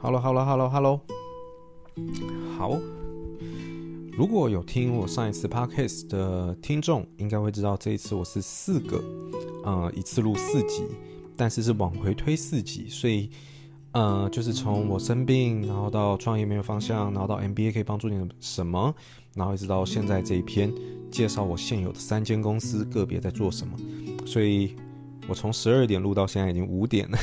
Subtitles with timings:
[0.00, 1.00] Hello，Hello，Hello，Hello。
[2.56, 2.78] 好，
[4.12, 9.02] 如果有听我上一次 Podcast 的听众，应该会知道这一次我是四个，
[9.64, 10.84] 呃，一次录四集，
[11.36, 13.28] 但是是往回推四集，所以，
[13.90, 18.94] 呃，就是从我生病，然后到创业没有方向，然后到 MBA 可以帮助你什么，
[19.34, 20.72] 然后一直到现在这一篇
[21.10, 23.76] 介绍我现有的三间公司个别在做什么，
[24.24, 24.76] 所以
[25.26, 27.18] 我从十二点录到现在已经五点了。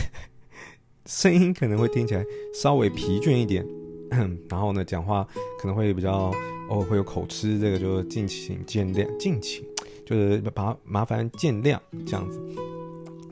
[1.06, 3.66] 声音可能会听起来稍微疲倦一点，
[4.50, 5.28] 然后呢，讲话
[5.60, 6.32] 可能会比较
[6.70, 9.64] 哦，会有口吃，这个就敬请见谅，敬请
[10.06, 12.42] 就是麻麻烦见谅这样子。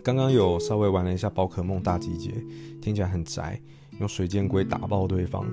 [0.04, 2.32] 刚刚有稍微玩了一下宝可梦大集结，
[2.82, 3.60] 听起来很宅，
[4.00, 5.46] 用水箭龟打爆对方，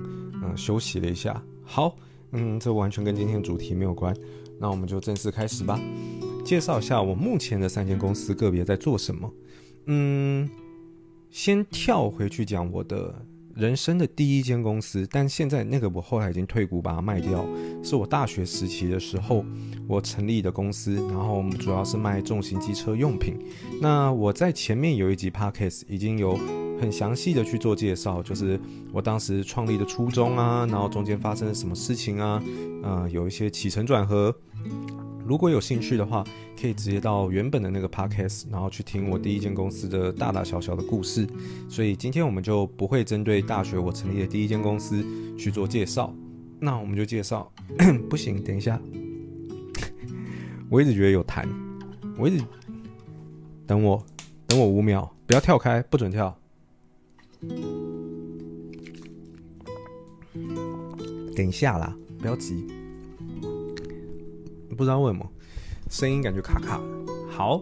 [0.43, 1.41] 嗯，休息了一下。
[1.63, 1.95] 好，
[2.33, 4.15] 嗯，这完全跟今天的主题没有关，
[4.59, 5.79] 那我们就正式开始吧。
[6.45, 9.33] 介绍一下我目前的三间公司个别在做什么，
[9.85, 10.47] 嗯。
[11.31, 17.45] 先跳回去讲我的人生的第一间公司，但现在那个我后来已经退股，把它卖掉，
[17.81, 19.45] 是我大学时期的时候
[19.87, 23.37] 我成立的公司，然后我们主要是卖重型机车用品。
[23.81, 26.37] 那我在前面有一集 podcast 已经有
[26.81, 28.59] 很详细的去做介绍，就是
[28.91, 32.43] 我当时创立的初衷啊，然后中间发生了什么事情啊，
[32.83, 34.35] 呃，有一些起承转合。
[35.25, 36.23] 如果有兴趣的话，
[36.59, 41.27] 可以直接到原本的那个 podcast，然后去听我第一间公司的大大小小的故事。
[41.69, 45.05] 所以今天我们就不会针对大学我成立的第一间公司
[45.37, 46.13] 去做介绍，
[46.59, 47.51] 那我们就介绍。
[48.09, 48.79] 不行，等一下，
[50.69, 51.47] 我一直觉得有痰，
[52.17, 52.43] 我一直
[53.65, 54.03] 等我，
[54.47, 56.37] 等我五秒，不要跳开，不准跳。
[61.33, 62.67] 等一下啦，不要急。
[64.75, 65.29] 不知道为什么，
[65.89, 66.81] 声音感觉卡卡。
[67.29, 67.61] 好，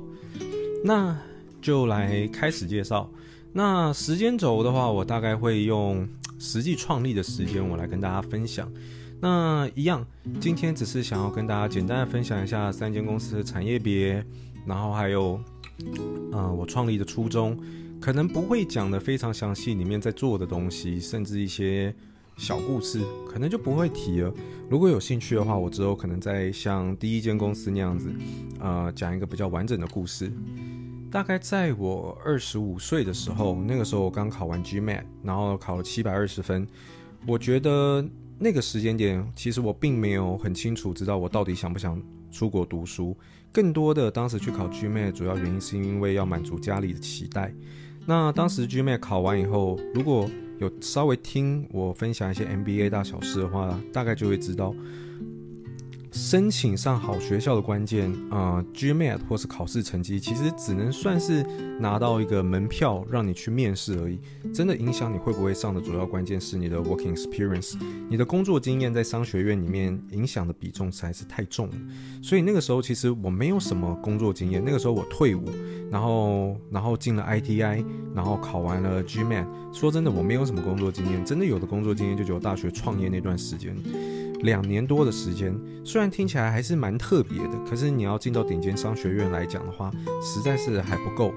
[0.83, 1.17] 那
[1.61, 3.09] 就来开始介绍。
[3.51, 8.71] 那时间轴的话，我大概会用实际创立的时间，我来跟大家分享。
[9.19, 10.05] 那一样，
[10.39, 14.23] 今天只是想要跟大家简单的分享一下三间公司的产业别，
[14.65, 15.39] 然后还有，
[16.31, 17.57] 呃，我创立的初衷，
[17.99, 21.93] 可能不会讲得非常详细，里面在做的东西，甚至一些。
[22.39, 24.33] 小故事可能就不会提了。
[24.69, 28.09] 如果有兴趣的话，我之后可能再像第一间公司那样子，
[28.59, 30.31] 呃，讲一个比较完整的故事。
[31.11, 36.65] 大概在我二十五岁的时候，那个时候我刚考完 GMAT，然后考了七百二十分。
[37.27, 38.07] 我觉得
[38.39, 42.01] 那个时间点，其实我并没有很清楚知道我到底想不想
[42.31, 43.17] 出国读书。
[43.51, 47.53] 更多的当时去考 GMAT 主要原因是因为要满足家里的期待。
[48.05, 54.75] 那当时 GMAT 考完以后，如果有稍微听我分享一些 NBA 大小事的话，大概就会知道，
[56.11, 61.43] 申请上好学校的关键，呃，GMAT 或是考试成绩，其实只能算是
[61.79, 64.19] 拿到一个门票让你去面试而已。
[64.53, 67.77] 真的影响你会不会上的主要关键是你的 working experience，
[68.09, 71.75] 你的工作经验在商学院里面影响的比重实在是太重了。
[72.23, 75.45] 所以那个时候其实我没有什么工作经验，那个时候我退伍，
[75.91, 79.45] 然后然后进了 ITI，然后考完了 GMAT。
[79.71, 83.75] 说真的，我没有什么工作经验，真的有的工作经验就只有大学创业那段时间。
[84.41, 89.91] 两年多的时间，虽然听起来还是蛮特别的，可是你要进到顶尖商学院来讲的话，
[90.21, 91.33] 实在是还不够。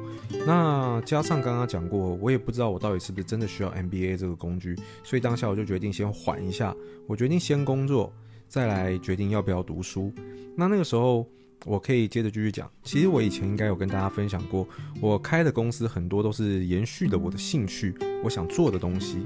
[0.47, 6.75] 那加上刚刚讲过，我也不知道我到底是不是真的需要 MBA 这个工具，所以当下我就决定先缓一下，
[7.07, 8.13] 我决定先工作，
[8.49, 10.13] 再来决定要不要读书。
[10.57, 11.27] 那那个时候，
[11.65, 12.71] 我可以接着继续讲。
[12.83, 14.67] 其实我以前应该有跟大家分享过，
[15.01, 19.19] 我开的公司很多都是延续的我的兴趣，我想做的东西。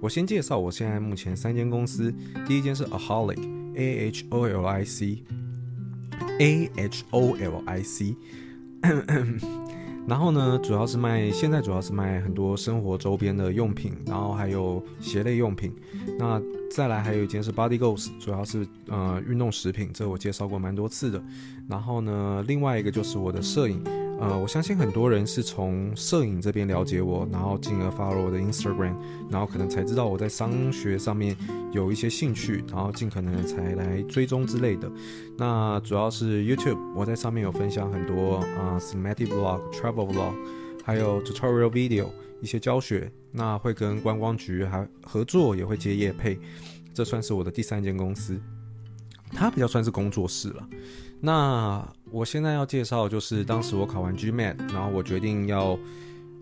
[0.00, 2.12] 我先介绍我现在目前三间公司，
[2.46, 8.14] 第一间是 Aholic，A H O L I C，A H O L I C，
[10.06, 15.72] 然后呢，主要是卖，现在主要是卖很多生活周边的用品，然后还有鞋类用品。
[16.18, 16.40] 那
[16.70, 21.20] 再来还有一间是 Body Goals，主要是呃运动食品，这我介绍过蛮多次的。
[21.68, 23.82] 然后呢，另外一个就是我的摄影。
[24.18, 28.94] 呃，我相信很多人是从摄影这边了解我，然后进而 follow 我的 Instagram，
[29.28, 31.36] 然后可能才知道我在商学上面
[31.72, 34.90] 有一些兴趣，然后尽可能才来追踪之类的。
[35.36, 40.32] 那主要是 YouTube，我在上面有分享很多啊 thematic vlog、travel vlog，
[40.82, 42.08] 还有 tutorial video
[42.40, 43.12] 一些教学。
[43.30, 46.38] 那会跟观光局还合作，也会接业配。
[46.94, 48.40] 这算是我的第三间公司，
[49.30, 50.66] 它比较算是工作室了。
[51.20, 55.78] 那我现在要介绍就是当时我考完 GMAT，然后我决定要，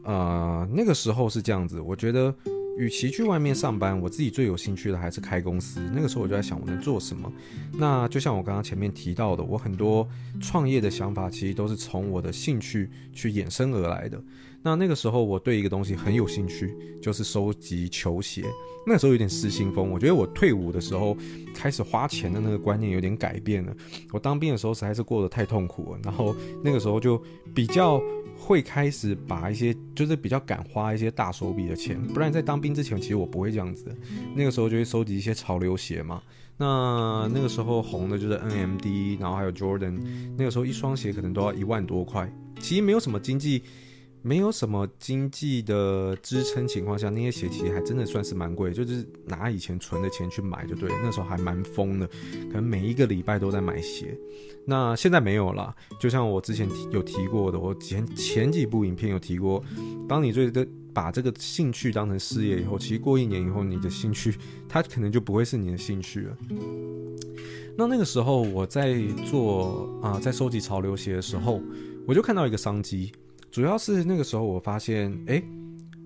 [0.02, 2.34] 呃，那个时候是这样子，我觉得
[2.76, 5.80] 与其去外面上班，我自己最有兴趣的还是开公司。
[5.94, 7.32] 那个时候我就在想，我能做什么？
[7.72, 10.06] 那就像我刚刚前面提到的，我很多
[10.40, 14.20] 创业的想法其实都是从我的兴趣去衍生而来的。
[14.62, 18.44] 那那个时候我对一个东西很有兴趣，就是收集球鞋。
[18.86, 21.16] 那时候有点失心疯，我觉得我退伍的时候
[21.54, 23.74] 开始花钱的那个观念有点改变了。
[24.10, 27.22] 我当兵的时候实在是过得太痛苦了，然后那个时候就
[27.54, 28.02] 比较。
[28.36, 33.86] 会开始把一些，就是比较敢花一些大手笔的钱，不然在当兵之前，其实我不会这样子。
[34.34, 36.22] 那个时候就会收集一些潮流鞋嘛。
[36.56, 40.00] 那那个时候红的就是 NMD，然后还有 Jordan。
[40.36, 43.62] 那个时候一双鞋可能都要一万多块，其实没有什么经济。
[44.26, 50.88] 没有什么经济的支撑情况下，那些鞋其实还真的算是蛮贵，就是拿以前存的钱去买就对。
[51.02, 52.08] 那时候还蛮疯的，
[52.48, 54.16] 可能每一个礼拜都在买鞋。
[54.64, 59.62] 那现在没有了，就像我之前提有提过的，我前前几部影片有提过，
[60.08, 64.34] 当你最的把这个兴趣当成事业以后，其实过一年以后，你的兴趣
[64.66, 66.36] 它可能就不会是你的兴趣了。
[67.76, 68.98] 那那个时候我在
[69.30, 71.60] 做啊、在收集潮流鞋的时候，
[72.06, 73.12] 我就看到一个商机。
[73.54, 75.40] 主要是那个时候，我发现，诶，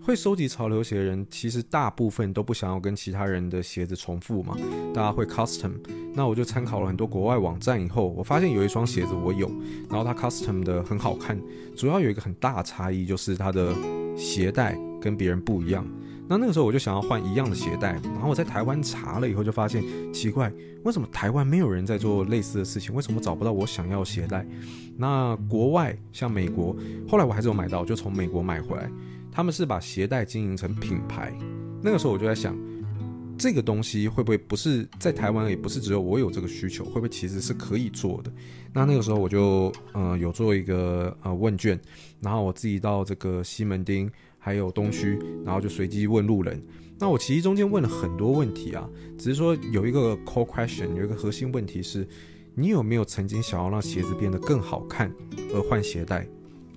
[0.03, 4.55] 会收集潮流鞋的人，其实大部分都不想要跟其他人的鞋子重复嘛，
[4.93, 5.73] 大家会 custom。
[6.13, 9.51] 那我就参考了很多国外网站以后，我发现有一双鞋子我有，
[9.89, 11.41] 然后它 custom 的很好看。
[11.75, 13.75] 主要有一个很大差异，就是它的
[14.15, 15.87] 鞋带跟别人不一样。
[16.29, 19.83] 那那个时候我就想要换一样的鞋带，然后我在台湾查了以后就发现
[20.13, 20.53] 奇怪，
[20.85, 22.95] 为什么台湾没有人在做类似的事情？
[22.95, 24.47] 为什么找不到我想要鞋带？
[24.95, 26.77] 那国外像美国，
[27.09, 28.91] 后来我还是有买到，就从美国买回来。
[29.33, 31.33] 他们是把鞋带经营成品牌。
[31.81, 32.55] 那个时候我就在想，
[33.39, 38.31] 这个东西会不会不是在台湾，也不是只有我有这个需求，会不会其实是可以做的？
[38.75, 41.81] 那那个时候我就呃有做一个呃问卷，
[42.21, 44.11] 然后我自己到这个西门町。
[44.49, 46.59] 还有东区，然后就随机问路人。
[46.99, 52.09] 那我其实中间问了很多问题啊，只是说有一个 core question，有一个核心问题是：
[52.55, 55.13] 你有没有曾经想要让鞋子变得更好看
[55.53, 56.27] 而换鞋带？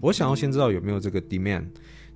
[0.02, 1.64] 我想要先知道有没有这个 demand。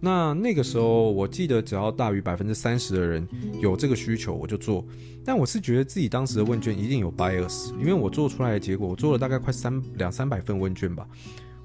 [0.02, 3.26] 那那个时候我记得只要大于百分之三十的人
[3.62, 4.86] 有这个需求，我就做。
[5.24, 11.08] 但我是觉得自己当时的问卷一定有 bias，因为我做出来的结果，我做了大概快三两三百份问卷吧，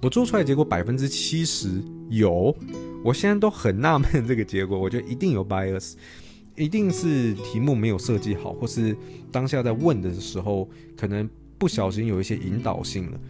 [0.00, 2.54] 我做出来结果百分之七十有。
[3.02, 5.94] 我现在都很纳闷这个结果，我觉得一定有 bias，
[6.56, 8.96] 一定是题目没有设计好，或是
[9.32, 13.20] 当下在问的时候可能不小心有一些引导性了。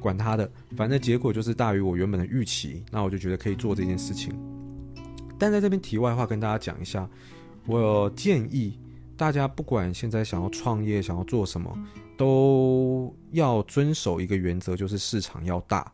[0.00, 4.32] 管他的，反正结果就是大于我原本的预期，那我就觉得可以做这件事情。
[5.38, 7.08] 但在这边题外话跟大家讲一下，
[7.66, 8.78] 我建议
[9.16, 11.72] 大家不管现在想要创业、想要做什么，
[12.16, 15.90] 都要遵守一个原则，就是市场要大。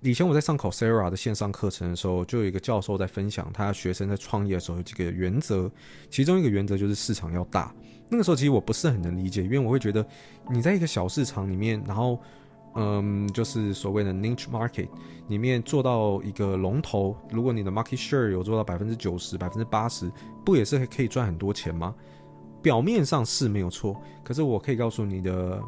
[0.00, 5.70] 以前我在上 Coursera 的线上课程的时候，就有一个教授在分享，他学生在创业的时候有几个原则，
[6.10, 7.74] 其中一个原则就是市场要大。
[8.10, 10.06] 那个时候其实我不是很能理解，因为我会觉得
[10.50, 12.20] 你在一个小市场里面，然后
[12.74, 14.88] 嗯，就是所谓的 niche market
[15.28, 20.12] 里面做到一个龙头，如果你的 market share 有做到百分之九十、百分之八十，
[20.44, 21.94] 不也是可以赚很多钱吗？
[22.64, 23.94] 表面上是没有错，
[24.24, 25.62] 可是我可以告诉你的。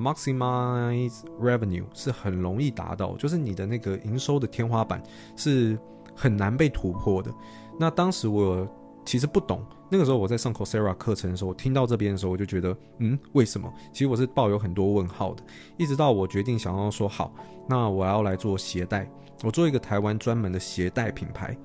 [0.00, 5.02] Maximize revenue 是很容易达到，就是你的那个营收的天花板
[5.34, 5.76] 是
[6.14, 7.34] 很难被突破的。
[7.80, 8.64] 那当时我
[9.04, 9.60] 其实不懂，
[9.90, 13.68] 那个时候我在上 Coursera 课程的时候，我听到这边的时候，我就觉得，嗯，为什么？
[13.92, 15.42] 其实我是抱有很多问号的。
[15.76, 17.34] 一直到我决定想要说好，
[17.66, 19.10] 那我要来做鞋带，
[19.42, 21.58] 我做一个台湾专门的鞋带品牌，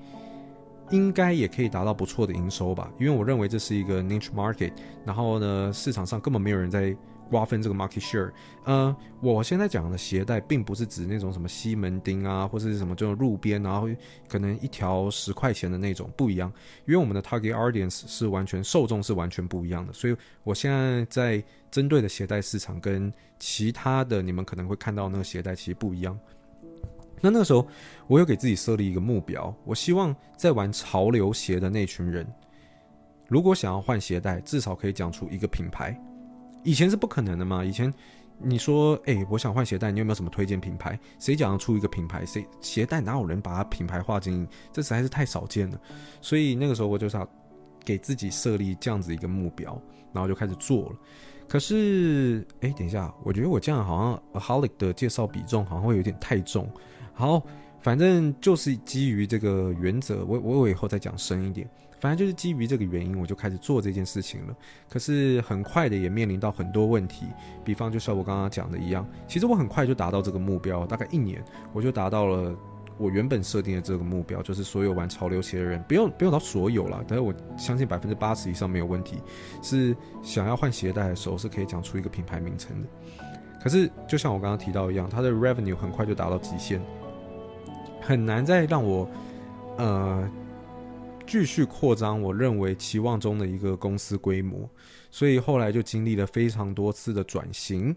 [0.90, 2.90] 应该也可以达到不错的营收吧？
[2.98, 4.72] 因为我认为这是一个 niche market，
[5.04, 6.96] 然后呢，市场上根本没有人在。
[7.30, 8.30] 瓜分这个 market share，
[8.64, 13.88] 呃，我现在讲的鞋带，并不是指那种什么西门町啊，或者是什么这种路边，然后
[14.28, 16.52] 可能一条十块钱的那种，不一样。
[16.84, 20.14] 因为我们的 target audience 是完全受众是完全不一样的，所以
[20.44, 26.16] 我现在在针对的鞋带市场跟其他的你们可能会看到那个鞋带其实不一样。
[27.20, 27.66] 那那个时候，
[28.06, 32.26] 我有给自己设立一个目标，我希望在玩潮流鞋的那群人，
[33.28, 35.98] 如果想要换鞋带，至少可以讲出一个品牌。
[36.62, 37.64] 以前是不可能的嘛？
[37.64, 37.92] 以前
[38.38, 40.98] 你说，哎、我想换鞋带，你有没有什么推荐品牌？
[41.18, 42.26] 谁讲得出一个品牌？
[42.26, 44.48] 谁鞋带哪有人把它品牌化经营？
[44.72, 45.80] 这实在是太少见了。
[46.20, 47.28] 所以那个时候我就是要
[47.84, 49.80] 给自己设立这样子一个目标，
[50.12, 50.96] 然后就开始做了。
[51.46, 56.68] 可是，哎、等一下，我觉得我这样好像 Aholic 的介绍比重好像会有点太重。
[57.14, 57.42] 好，
[57.80, 61.68] 反正就是基于这个原则，我我我以后再讲深一点。
[62.00, 64.54] 反正就是基于这个原因，我就开始做这件事情了。
[64.90, 67.24] 可是很快的也面临到很多问题，
[67.64, 71.42] 比方就像我刚刚讲的一样，其实我很快就达到这个目标，大概一年
[71.72, 72.54] 我就达到了
[72.98, 79.16] 我原本设定的这个目标，就是所有玩潮流鞋的人，不用不用到所有啦，但是我相信百分之八十以上没有问题，
[79.62, 82.88] 是想要换鞋带的时候是可以讲出一个品牌名称的。
[83.62, 86.82] 可是就像我刚刚提到一样，它的 revenue 很快就达到极限，
[88.04, 89.08] 很难再让我
[89.78, 90.30] 呃
[91.26, 94.68] 继续扩张我认为期望中的一个公司规模，
[95.10, 97.94] 所以后来就经历了非常多次的转型。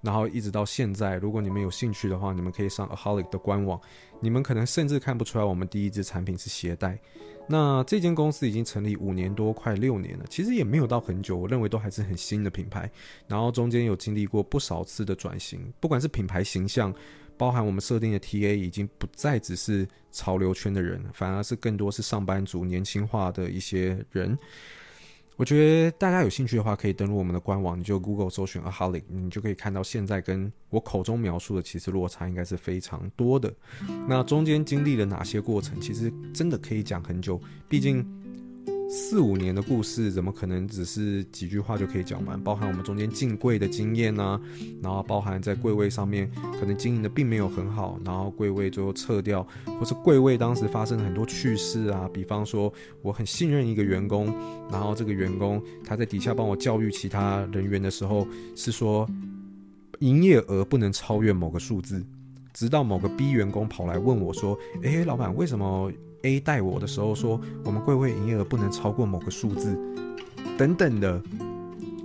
[0.00, 3.80] 然后一直到现在，如果你们有兴趣的话，你们可以上 Aholic 的官网。
[4.18, 6.98] 你们可能甚至看不出来，我们第一支产品是鞋带。
[7.46, 12.90] 那这间公司已经成立五年多，快六年了，其实也没有到很久，我认为都还是很新的品牌。
[13.28, 16.92] 然后中间有经历过不少次的转型，不管是品牌形象，
[17.36, 24.38] 包含我们设定的 TA，已经不再只是潮流圈的人，反而是更多是上班族、年轻化的一些人。
[25.36, 33.52] 我觉得大家有兴趣的话，可以登录我们的官网，你就 Google 搜寻 Aholic，你就可以看到现在跟我口中描述的其实落差应该是非常多的。
[34.06, 38.06] 那中间经历了哪些过程，其实真的可以讲很久，毕竟。
[38.94, 42.38] 四五年的故事，怎么可能只是几句话就可以讲完？
[42.38, 44.38] 包含我们中间进柜的经验啊，
[44.82, 46.30] 然后包含在柜位上面
[46.60, 49.46] 可能经营的并没有很好，然后柜位最后撤掉，
[49.80, 52.06] 或是柜位当时发生了很多趣事啊。
[52.12, 52.70] 比方说，
[53.00, 54.26] 我很信任一个员工，
[54.70, 59.08] 然后这个员工他在底下帮我教育其他人员的时候，是说
[60.00, 62.04] 营业额不能超越某个数字，
[62.52, 65.90] 直到某个 B 员工跑来问我说：“诶，老板，为什么？”
[66.22, 69.78] A 带我的时候说，我们柜位营业额不能超过某个数字，
[70.56, 71.22] 等等的，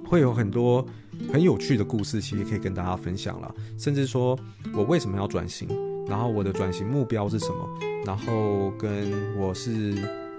[0.06, 0.86] 会有很多
[1.32, 3.54] 很有趣的故事，其实可以跟大家分享了。
[3.78, 4.38] 甚至说
[4.74, 5.68] 我为什么要转型，
[6.08, 7.70] 然后我的转型目标是什么，
[8.06, 9.96] 然后跟我是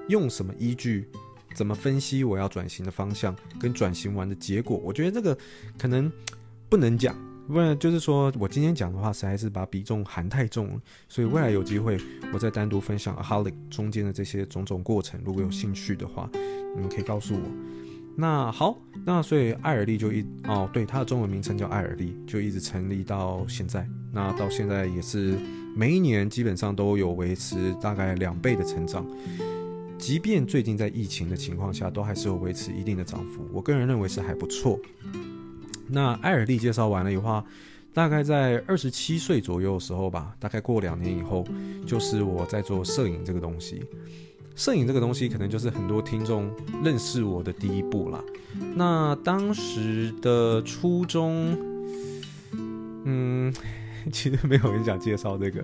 [0.09, 1.09] 用什么依据，
[1.55, 5.37] 怎么分析我要转型的方向，跟转型完的结果，我觉得这个
[5.79, 6.11] 可能
[6.69, 7.15] 不能讲。
[7.49, 11.99] 不然就是说我今天讲的话，实在是把比重含太重了，所以未来有机会，
[12.33, 15.19] 我再单独分享 Aholic 中间的这些种种过程。
[15.25, 16.29] 如果有兴趣的话，
[16.75, 17.41] 你们可以告诉我。
[18.15, 18.77] 那好，
[19.07, 23.89] 那所以艾尔利就一哦，对，它的中文名称叫艾尔利，就一直成立到现在。
[24.13, 25.39] 那到现在也是
[25.75, 29.07] 每一年基本上都有维持大概两倍的成长，
[29.97, 33.49] 即便最近在疫情的情况下，都还是有维持一定的涨幅。
[33.53, 34.79] 我个人认为是还不错。
[35.91, 37.43] 那艾尔利介绍完了以后，
[37.95, 41.45] 大概在二十七岁左右的时候吧，大概过两年以后，
[41.87, 43.83] 就是我在做摄影这个东西。
[44.55, 46.51] 摄影这个东西，可能就是很多听众
[46.85, 48.23] 认识我的第一步啦。
[48.75, 51.57] 那当时的初衷，
[53.05, 53.53] 嗯，
[54.13, 55.63] 其实没有人想介绍这个。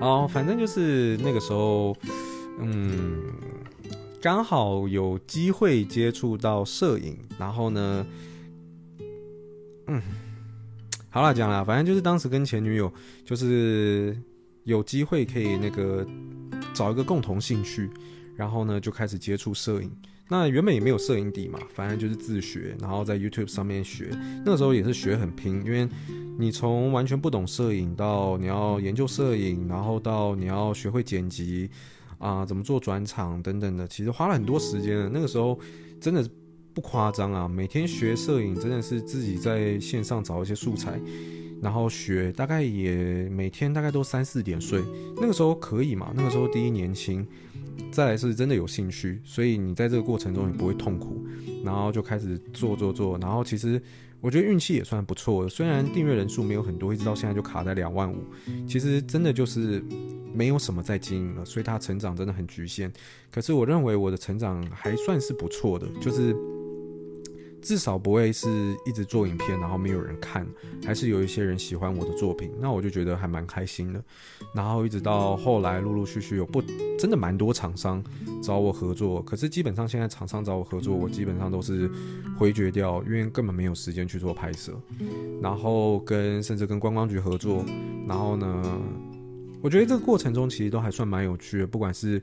[0.00, 1.96] 哦，反正就是那个时候，
[2.58, 3.22] 嗯，
[4.20, 8.06] 刚好有机会接触到摄影，然后呢。
[9.94, 10.00] 嗯，
[11.10, 12.90] 好了，讲了，反正就是当时跟前女友，
[13.26, 14.16] 就是
[14.64, 16.06] 有机会可以那个
[16.72, 17.90] 找一个共同兴趣，
[18.34, 19.92] 然后呢就开始接触摄影。
[20.30, 24.08] 那原本也没有摄影底嘛，反正就是自学，然后在 YouTube 上面学。
[24.46, 25.86] 那个时候也是学很拼，因为
[26.38, 31.68] 你从完全不懂摄影到你要研究摄影，然后到你要学会剪辑
[32.16, 35.10] 啊、怎么做转场等等的，其实花了很多时间。
[35.12, 35.60] 那个时候
[36.00, 36.26] 真的。
[36.74, 40.98] 不夸张啊，每天学摄影真的是自己在线上找一些素材，
[41.60, 44.82] 然后学，大概也每天大概都三四点睡。
[45.16, 46.12] 那个时候可以嘛？
[46.16, 47.26] 那个时候第一年轻，
[47.90, 51.22] 再来是真的有兴趣，所以你在这个过程中也不会痛苦，
[51.62, 53.80] 然后就开始做做做，然后其实
[54.22, 58.24] 我觉得运气也算不错，虽然订阅人数没有很多，一直到现在就卡在两万五，
[58.66, 59.84] 其实真的就是
[60.32, 62.90] 没有什么在经营了，所以它成长真的很局限。
[63.30, 66.34] 可是我认为我的成长还算是不错的，就是。
[67.62, 70.44] 至少不会是一直做影片，然后没有人看，
[70.84, 74.02] 还是有一些人喜欢我的作品，那我就觉得还蛮开心的。
[74.52, 76.60] 然后一直到后来，陆陆续续有不
[76.98, 78.02] 真的蛮多厂商
[78.42, 81.88] 找我合作，可是基本上现在厂商找我合作，我基本上都是
[82.36, 84.72] 回绝掉，因为根本没有时间去做拍摄。
[85.40, 87.64] 然后跟甚至跟观光局合作，
[88.08, 88.80] 然后呢，
[89.62, 92.20] 我觉得这个过程中其实都还算蛮有趣的，不管是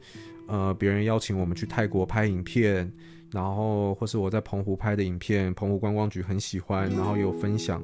[0.48, 2.91] 呃别人邀请我们去泰国拍影片。
[3.31, 7.83] 然后，或是我在澎湖拍的影片，澎湖观光局很喜欢，然后也有分享，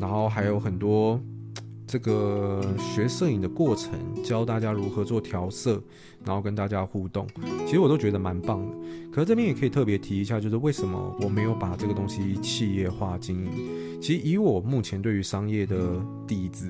[0.00, 1.20] 然后还有很多
[1.86, 3.92] 这个学摄影的过程，
[4.24, 5.82] 教大家如何做调色，
[6.24, 7.26] 然后跟大家互动，
[7.66, 8.74] 其实我都觉得蛮棒的。
[9.12, 14.00] 可是这边也可以特别提一下，就是为什么我没有把这个东西企业化经营？
[14.00, 16.66] 其实以我目前对于商业的底子，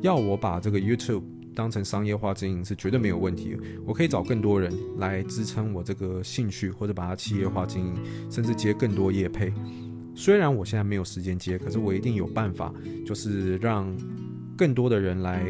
[0.00, 1.22] 要我把这个 YouTube。
[1.54, 7.94] 当成商业化经营是绝对没有问题，我可以找更多人来支撑我这个兴趣，或者把它企业化经营，
[8.30, 9.52] 甚至接更多业配。
[10.14, 12.72] 虽然我现在没有时间接，可是我一定有办法，
[13.06, 13.90] 就是让
[14.56, 15.42] 更多的人来，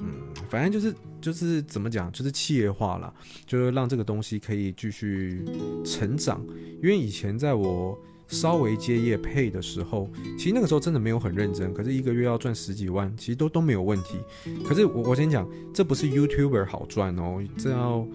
[0.00, 0.06] 嗯，
[0.48, 3.12] 反正就是就是怎么讲，就是企业化了，
[3.46, 5.44] 就是让这个东西可以继续
[5.84, 6.44] 成长。
[6.82, 7.96] 因为以前在我
[8.28, 10.08] 稍微接业配的时候，
[10.38, 14.18] 其实那个时候真的没有很认真，可是一个月要赚十几万，其实都都没有问题。
[14.64, 18.06] 可是我我先讲，这不是 YouTuber 好赚哦，这要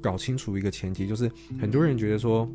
[0.00, 1.30] 搞清楚一个前提，就是
[1.60, 2.50] 很多人觉得说。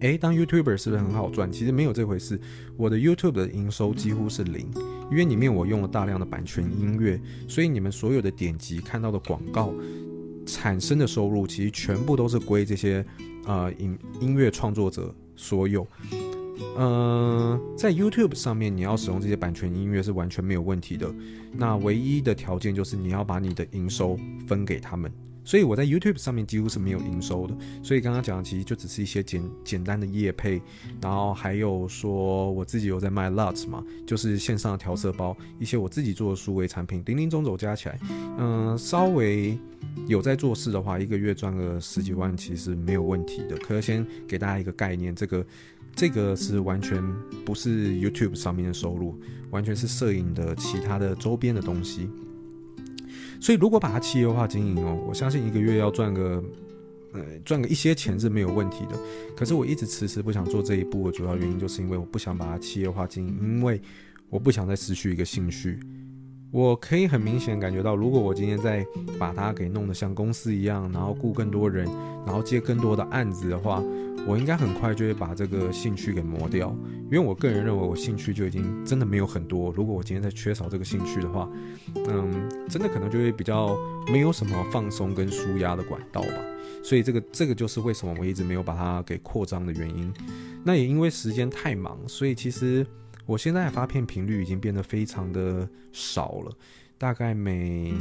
[0.00, 1.52] 诶，当 YouTuber 是不是很好赚？
[1.52, 2.40] 其实没有这回事。
[2.74, 4.66] 我的 YouTube 的营收几乎是零，
[5.10, 9.74] 因为里面我用了大量的版权音乐，所以你们所有的点击看到的广告
[10.46, 13.04] 产生的收入，其实全部都是归这些
[13.44, 15.86] 呃音音乐创作者所有。
[16.76, 21.10] 呃，在 YouTube 上面，你要使用这些版权音乐是完全没有问题的。
[21.50, 25.10] 那唯一的条件就是你要把你的营收分给他们。
[25.44, 30.60] 所以我在 YouTube 上面几乎是没有营收的，所以刚刚讲的其实就只是一些简简单的业配，
[31.00, 37.98] 然后还有说我自己有在卖 LUTS 嘛，就是线上的调色包，一些我自己做的数位产品，零零总总加起来，
[38.38, 39.58] 嗯，稍微
[40.06, 43.56] 有在做事的话，一个月赚个十几万其实没有问题的。
[43.58, 45.46] 可是先给大家一个概念，这个
[45.96, 47.02] 这个是完全
[47.44, 49.18] 不是 YouTube 上面的收入，
[49.50, 52.08] 完全是摄影的其他的周边的东西。
[53.40, 56.44] 所以，如果把它企业化经营哦，我相信一个月要赚个，
[57.12, 58.98] 呃，赚个一些钱是没有问题的。
[59.34, 63.80] 可是我一直迟迟不想做这一步的主要原因，就是因为我不想把它企业化经营，因为
[64.28, 65.80] 我不想再失去一个兴趣。
[66.52, 68.84] 我可以很明显感觉到，如果我今天再
[69.18, 71.86] 把它给弄得像公司一样，然后雇更多人，
[72.26, 73.82] 然后接更多的案子的话。
[74.26, 76.74] 我应该很快就会把这个兴趣给磨掉，
[77.04, 79.72] 因为我个人认为我兴趣就已经真的没有很多。
[79.72, 81.48] 如果我今天再缺少这个兴趣的话，
[81.94, 83.76] 嗯，真的可能就会比较
[84.12, 86.34] 没有什么放松跟舒压的管道吧。
[86.82, 90.12] 所以这个这个就是为什么我一直没有把它给扩张的原因。
[90.62, 92.86] 那也因为时间太忙，所以其实
[93.26, 96.52] 我现在发片频率已经变得非常的少了，
[97.00, 97.94] 大概每。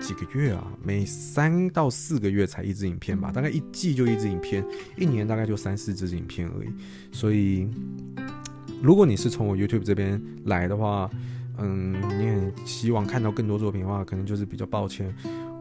[0.00, 4.64] 几个月啊，每三到四个月才一支影片吧，大概一季就一支影片，
[4.96, 6.68] 一年大概就三四支影片而已。
[7.10, 7.68] 所以，
[8.80, 11.10] 如果你是从我 YouTube 这边来的话，
[11.58, 15.12] 嗯，你很希望看到更多作品的话，可能就是比较抱歉，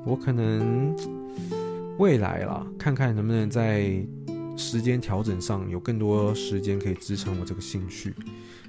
[0.06, 0.96] 我可能
[1.98, 4.06] 未来啦，看看能不能在
[4.56, 8.14] 时间调整上有更多时间可以支撑我这个兴趣。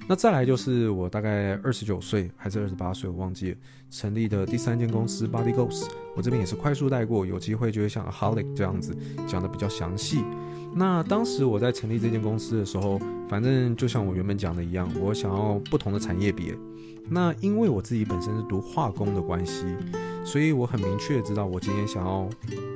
[0.08, 3.56] 那再来就是我大概二十九岁还是二十八岁，我忘记了，
[3.90, 10.24] 成立的第三间公司 Body Ghost，我这边也是快速带过，有机会就会像 Holic 这样子讲的比较详细。
[10.74, 16.56] 那当时我在成立这间公司的时候，反正就像我原本讲的一样，我想要不同的产业别。
[17.10, 19.66] 那因为我自己本身是读化工的关系，
[20.24, 22.26] 所以我很明确知道我今天想要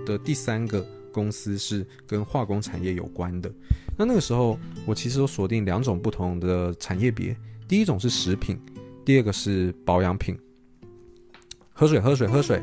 [0.05, 0.87] 的第三个。
[1.13, 3.53] 公司是跟化工产业有关的，
[3.97, 7.37] 那那个时候我其实都锁定两种不同的产业别，
[7.69, 8.59] 第一种是食品，
[9.05, 10.37] 第二个是保养品。
[11.73, 12.63] 喝水，喝水，喝水。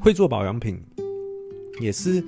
[0.00, 0.80] 会做保养品，
[1.80, 2.24] 也是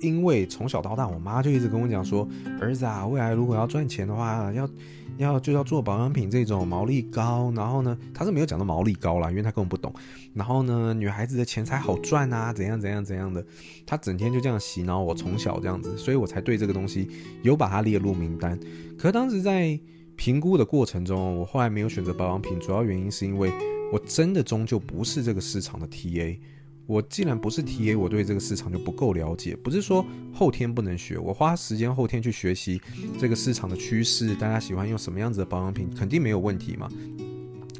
[0.00, 2.28] 因为从小到大，我妈就一直跟我讲说，
[2.60, 4.68] 儿子啊，未来如果要赚钱的话，要。
[5.18, 9.92] 要就要做保养品这种毛利高，然后呢，他是没有讲到毛利高啦，因为他根本不懂。
[10.34, 13.44] 然后呢，女孩子的钱财好赚啊，怎样怎样怎样的，
[13.86, 17.08] 他整天就这样洗脑我，从小这样子，所以我才对这个东西
[17.42, 18.58] 有把它列入名单。
[18.98, 19.78] 可是当时在
[20.16, 23.50] 评估的过程中，我后来没有选择保养品，主要原因是因为
[23.92, 26.38] 我真的终究不是这个市场的 TA。
[26.86, 29.56] 我既然不是 TA，我对这个市场就不够了解。
[29.56, 32.80] 不是说后天不能学，我花时间后天去学习
[33.18, 36.90] 这个市场的趋势，大家喜欢用什么样子的保养品，肯定没有问题嘛。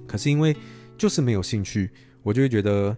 [0.07, 0.57] 可是因为
[0.97, 1.91] 就是没有兴趣，
[2.23, 2.97] 我就会觉得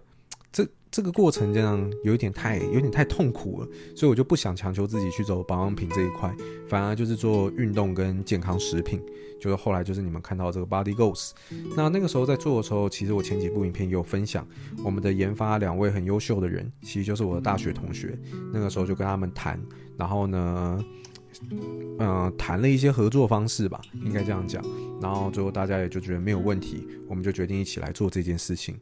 [0.51, 6.33] 这这个过程这样有一点太有点太痛苦了，所以我就不想强求自己去走保养品这一块，
[6.69, 9.01] 反而就是做运动跟健康食品。
[9.37, 11.31] 就是后来就是你们看到这个 Body Goals，
[11.75, 14.47] 那那个时候在做的时候，其实我前几部影片也有分享
[14.85, 18.17] 我们的研发两位很优秀的人，其实就是我的大学同学。
[18.53, 19.59] 那个时候就跟他们谈，
[19.97, 20.85] 然后呢，
[21.99, 24.63] 嗯、谈了一些合作方式吧，应该这样讲。
[25.01, 28.79] 然后最后大家也就觉得没有问题，我们就决定一起来做这件事情。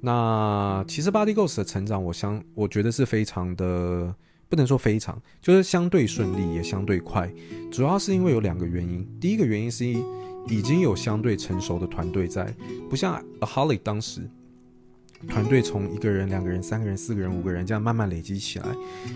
[0.00, 4.14] 那其实 Body Ghost 的成长，我相我觉得是非常的。
[4.48, 7.32] 不能说非常，就是相对顺利，也相对快。
[7.70, 9.06] 主要是因为有两个原因。
[9.20, 9.86] 第一个原因是
[10.48, 12.52] 已经有相对成熟的团队在，
[12.88, 14.28] 不像 A Holly 当时
[15.28, 18.66] 团队从一个人、两个人、三个人、四个人、五个人这样慢慢累积起来。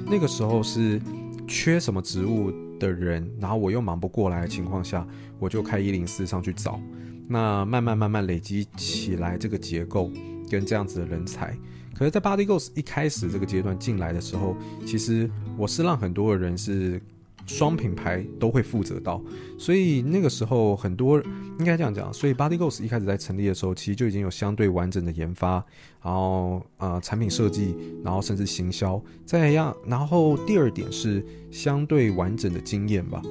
[0.07, 1.03] 那个时候是
[1.49, 5.05] 缺什么职务的人，然后我又忙不过来的情况下，
[5.41, 6.79] 我就开一零四上去找。
[7.27, 10.13] 那慢慢慢慢累积起来这个结构
[10.51, 11.57] 跟这样子的人才。
[11.95, 17.01] 可是，在 Body Ghost 一开始这个阶段进来的时候，其实我是让很多的人是
[17.47, 19.23] 双品牌都会负责到，
[19.57, 21.23] 所以那个时候很多
[21.59, 25.65] 应该这样讲，所以 Body Ghost 一开始在成立的时候，其实就已经有相对完整的研发，
[26.03, 33.23] 然后呃产品设计，然后甚至行销，再样，然后第二点是相对完整的经验吧。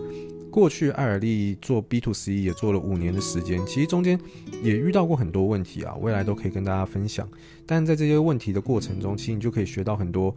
[0.53, 4.19] 过去艾尔利做 B to C 也做了五年的时间，其实中间
[4.61, 7.27] 也遇到过很多问题啊，未来都可以跟大家分享。
[7.65, 10.35] 但在这些问题的过程中，其实你就可以学到很多，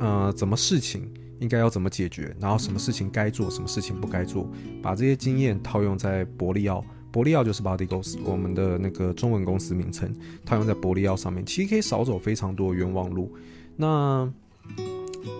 [0.00, 4.46] 呃，怎么事情应该要怎么解决，然后什么事情该做，什么事情不该做，
[4.82, 13.34] 把这些经验套用在伯利奥，伯利奥就是 Body Ghost 我们的那个中文公司名称，套用在伯利奥上面，其实可以少走非常多冤枉路。
[13.76, 14.30] 那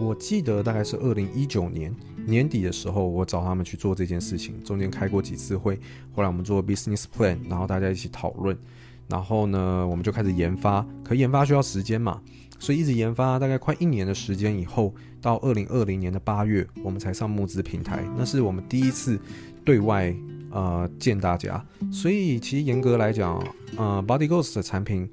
[0.01, 1.95] 我记得大概是二零一九年。
[2.27, 5.81] 年底的时候，我找他们去做这件事情，中间开过几次会。
[6.15, 8.55] 后来我们做 business plan，然后大家一起讨论，
[9.09, 10.87] 然后呢，我们就开始研发。
[11.03, 12.21] 可研发需要时间嘛，
[12.59, 18.05] 所以一直研发，大概快一年的时间以后，到二零二零年的八月，我们才上募资平台。
[18.15, 19.19] 那是我们第一次
[19.65, 20.15] 对外
[20.51, 21.65] 呃见大家。
[21.91, 23.43] 所以其实严格来讲，
[23.79, 25.09] 呃，Body Ghost 的产品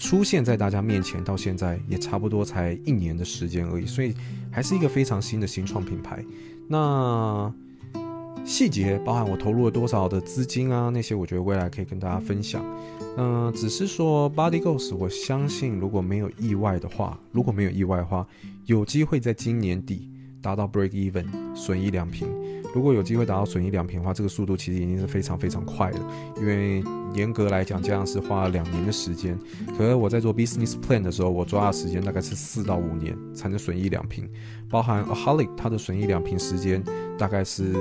[0.00, 3.86] 出现在大家面前，到现在也差不多才一年的时间而已。
[3.86, 4.12] 所以。
[4.52, 6.24] 还是一个非常新的新创品牌，
[6.66, 7.54] 那
[8.44, 12.60] 细节包含我投入了多少的资金啊，那些我觉得未来可以跟大家分享。
[13.16, 18.26] 嗯、只是说 Body Ghost，我相信如果没有意外的话，如果没有意外的话，
[18.66, 20.10] 有机会在今年底
[20.42, 22.26] 达到 break even，损益两平。
[22.74, 26.32] 如果有机会达到损益两平的话，这个速度其实已经是非常非常快了。
[26.38, 26.82] 因为
[27.14, 29.38] 严格来讲，这样是花了两年的时间。
[29.76, 34.28] 可是我在做 business plan 的时候，我抓的时间大概是四到五年才能损益两平。
[34.68, 36.82] 包含 Aholic 它的损益两平时间
[37.18, 37.74] 大概是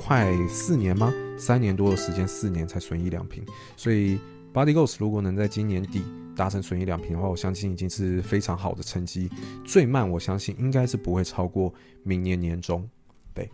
[0.00, 1.12] 快四年吗？
[1.36, 3.44] 三年多的时间，四年才损益两平。
[3.76, 4.18] 所以
[4.52, 6.02] Body Ghost 如果能在今年底
[6.34, 9.28] 达成损益两平的话，我相信已经是非常好的成绩。
[9.64, 12.88] 最慢我相信应该是不会超过明年年中。
[13.34, 13.50] 对。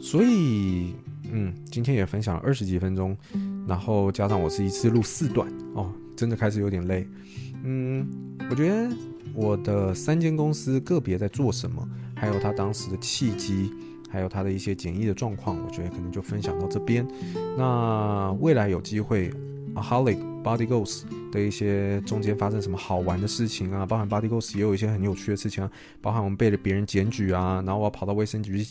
[0.00, 0.94] 所以，
[1.32, 3.16] 嗯，今天也分享了二十几分钟，
[3.66, 7.08] 然后加上我是一次录四段哦，真的开始有点累。
[7.64, 8.06] 嗯，
[8.50, 8.94] 我觉得
[9.34, 13.70] 我的三间公司个别在做什么，还有他当时的契机，
[14.10, 17.06] 还有他的一些简易的状况，我觉得可能就分享到这边。
[17.56, 19.32] 那未来有机会
[19.74, 28.64] ，Aholic Body Ghost 的一些中间发生什么好玩的事情啊，包含 Body Ghost 也有一些很有趣的事情啊，包含我们被了别人检举啊，然后我要跑到卫生局。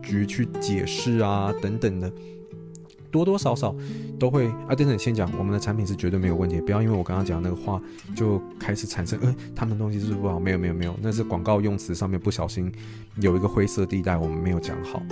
[0.00, 2.10] 局去解释啊，等等的，
[3.10, 3.76] 多多少少
[4.18, 4.74] 都会啊。
[4.74, 7.78] 等等，先讲我们的产品是绝对没有问题，不要因为我刚刚讲那个话
[8.16, 10.40] 就开始产生，呃，他们东西是不是不好？
[10.40, 12.72] 没有，没有，没有，那是广告用词上面不小心
[13.16, 15.02] 有一个灰色地带，我们没有讲好。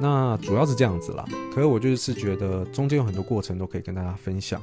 [0.00, 1.22] 那主要是这样子啦。
[1.54, 4.58] 可是我就是觉得中间有很多过程都可以跟大家分享。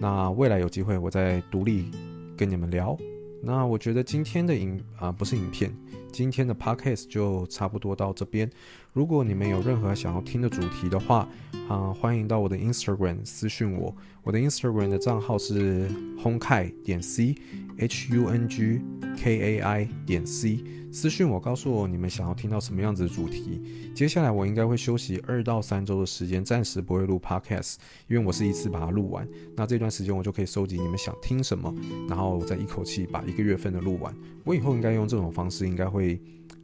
[0.00, 1.90] 那未来有机会我再独立
[2.36, 2.96] 跟你们聊。
[3.40, 5.72] 那我觉得今天的影啊，不是影片。
[6.12, 8.48] 今天的 podcast 就差不多到这边。
[8.92, 11.26] 如果你们有任何想要听的主题的话，
[11.68, 13.96] 啊，欢迎到我的 Instagram 私讯我。
[14.22, 15.88] 我的 Instagram 的账号是
[16.22, 18.80] hungkai 点 c，h u n g
[19.16, 20.62] k a i 点 c。
[20.92, 23.62] 私讯我，告诉我你们想要听到什么样子的主题。
[23.94, 27.76] 接下来我应该会休息二到三周的时间，暂时不会录 podcast，
[28.08, 29.26] 因为我是一次把它录完。
[29.56, 31.74] 那这段时间我就可以收集你们想听什么，
[32.10, 34.14] 然后我再一口气把一个月份的录完。
[34.44, 36.20] 我以后应该用这种方式，应该会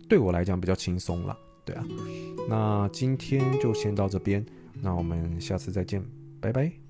[0.09, 1.37] 对我来讲比较轻松了。
[1.65, 1.85] 对啊，
[2.49, 4.45] 那今天就先到这边，
[4.81, 6.03] 那我们下次再见，
[6.41, 6.88] 拜拜。